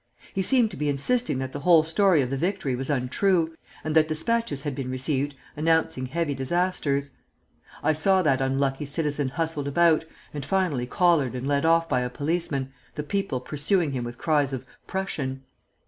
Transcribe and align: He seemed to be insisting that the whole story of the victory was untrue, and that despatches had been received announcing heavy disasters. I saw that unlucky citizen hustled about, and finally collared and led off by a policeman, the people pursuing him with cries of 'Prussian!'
He 0.33 0.41
seemed 0.41 0.71
to 0.71 0.77
be 0.77 0.89
insisting 0.89 1.37
that 1.37 1.51
the 1.51 1.59
whole 1.59 1.83
story 1.83 2.23
of 2.23 2.31
the 2.31 2.35
victory 2.35 2.75
was 2.75 2.89
untrue, 2.89 3.55
and 3.83 3.95
that 3.95 4.07
despatches 4.07 4.63
had 4.63 4.73
been 4.73 4.89
received 4.89 5.35
announcing 5.55 6.07
heavy 6.07 6.33
disasters. 6.33 7.11
I 7.83 7.93
saw 7.93 8.23
that 8.23 8.41
unlucky 8.41 8.85
citizen 8.87 9.29
hustled 9.29 9.67
about, 9.67 10.05
and 10.33 10.43
finally 10.43 10.87
collared 10.87 11.35
and 11.35 11.47
led 11.47 11.67
off 11.67 11.87
by 11.87 12.01
a 12.01 12.09
policeman, 12.09 12.73
the 12.95 13.03
people 13.03 13.39
pursuing 13.39 13.91
him 13.91 14.03
with 14.03 14.17
cries 14.17 14.53
of 14.53 14.65
'Prussian!' 14.87 15.43